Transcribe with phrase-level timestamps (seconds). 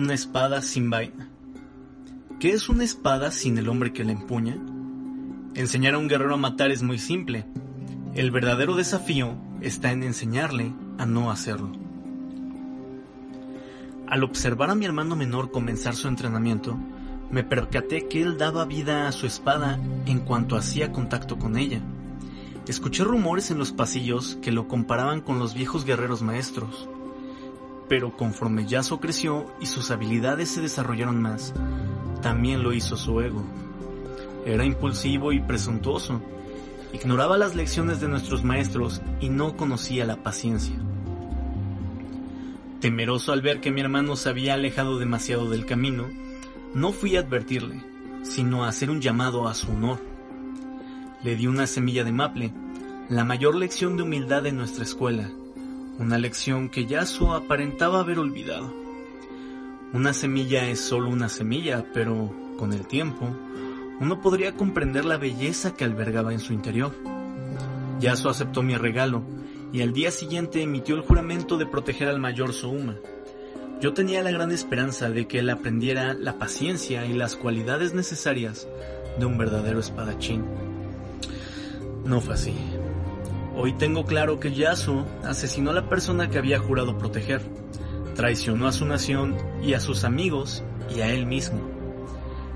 [0.00, 1.28] una espada sin vaina.
[2.38, 4.56] ¿Qué es una espada sin el hombre que la empuña?
[5.54, 7.44] Enseñar a un guerrero a matar es muy simple.
[8.14, 11.72] El verdadero desafío está en enseñarle a no hacerlo.
[14.06, 16.78] Al observar a mi hermano menor comenzar su entrenamiento,
[17.30, 21.82] me percaté que él daba vida a su espada en cuanto hacía contacto con ella.
[22.66, 26.88] Escuché rumores en los pasillos que lo comparaban con los viejos guerreros maestros.
[27.90, 31.52] Pero conforme Yasuo creció y sus habilidades se desarrollaron más,
[32.22, 33.44] también lo hizo su ego.
[34.46, 36.22] Era impulsivo y presuntuoso.
[36.92, 40.76] Ignoraba las lecciones de nuestros maestros y no conocía la paciencia.
[42.80, 46.06] Temeroso al ver que mi hermano se había alejado demasiado del camino,
[46.72, 47.82] no fui a advertirle,
[48.22, 49.98] sino a hacer un llamado a su honor.
[51.24, 52.52] Le di una semilla de maple,
[53.08, 55.28] la mayor lección de humildad de nuestra escuela,
[56.00, 58.72] una lección que Yasuo aparentaba haber olvidado.
[59.92, 63.28] Una semilla es solo una semilla, pero con el tiempo,
[64.00, 66.94] uno podría comprender la belleza que albergaba en su interior.
[68.00, 69.22] Yasuo aceptó mi regalo
[69.74, 72.96] y al día siguiente emitió el juramento de proteger al mayor Souma.
[73.82, 78.66] Yo tenía la gran esperanza de que él aprendiera la paciencia y las cualidades necesarias
[79.18, 80.46] de un verdadero espadachín.
[82.06, 82.54] No fue así.
[83.62, 87.42] Hoy tengo claro que Yasuo asesinó a la persona que había jurado proteger,
[88.14, 90.64] traicionó a su nación y a sus amigos
[90.96, 91.60] y a él mismo.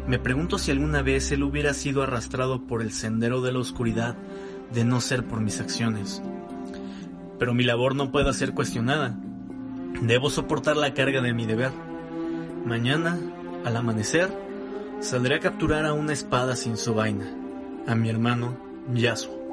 [0.06, 4.16] Me pregunto si alguna vez él hubiera sido arrastrado por el sendero de la oscuridad
[4.72, 6.22] de no ser por mis acciones.
[7.38, 9.14] Pero mi labor no puede ser cuestionada.
[10.00, 11.72] Debo soportar la carga de mi deber.
[12.64, 13.18] Mañana,
[13.66, 14.30] al amanecer,
[15.00, 17.30] saldré a capturar a una espada sin su vaina,
[17.86, 18.56] a mi hermano
[18.94, 19.43] Yasuo.